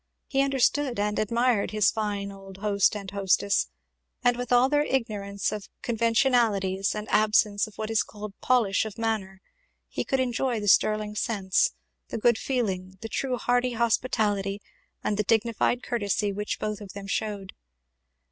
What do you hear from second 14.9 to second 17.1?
and the dignified courtesy which both of them